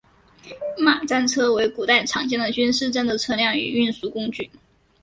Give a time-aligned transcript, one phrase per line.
[0.79, 4.49] 马战车为古代常见的军事战斗车辆与运输工具。